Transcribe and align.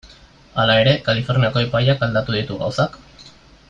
Hala 0.61 0.77
ere, 0.85 0.95
Kaliforniako 1.09 1.63
epaiak 1.67 2.05
aldatuko 2.09 2.39
ditu 2.43 2.61
gauzak? 2.65 3.01